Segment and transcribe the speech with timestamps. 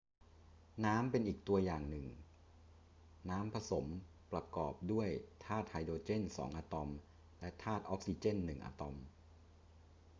[0.85, 2.05] น้ำเป็นอีกตัวอย่างหนึ่ง
[3.29, 3.87] น้ำผสมม
[4.31, 5.07] ประกอบด้วย
[5.43, 6.89] ธาตุไฮโดรเจนสองอะตอม
[7.39, 8.95] และธาตุออกซิเจนหนึ่งอะตอม